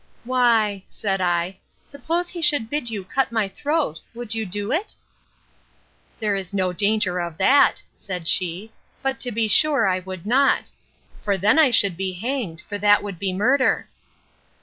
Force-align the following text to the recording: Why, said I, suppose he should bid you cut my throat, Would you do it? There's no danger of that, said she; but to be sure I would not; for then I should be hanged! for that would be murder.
Why, 0.23 0.81
said 0.87 1.21
I, 1.21 1.57
suppose 1.85 2.27
he 2.29 2.41
should 2.41 2.71
bid 2.71 2.89
you 2.89 3.03
cut 3.03 3.31
my 3.31 3.47
throat, 3.47 4.01
Would 4.15 4.33
you 4.33 4.47
do 4.47 4.71
it? 4.71 4.95
There's 6.19 6.55
no 6.55 6.73
danger 6.73 7.19
of 7.19 7.37
that, 7.37 7.83
said 7.93 8.27
she; 8.27 8.71
but 9.03 9.19
to 9.19 9.31
be 9.31 9.47
sure 9.47 9.85
I 9.85 9.99
would 9.99 10.25
not; 10.25 10.71
for 11.21 11.37
then 11.37 11.59
I 11.59 11.69
should 11.69 11.97
be 11.97 12.13
hanged! 12.13 12.61
for 12.61 12.79
that 12.79 13.03
would 13.03 13.19
be 13.19 13.31
murder. 13.31 13.89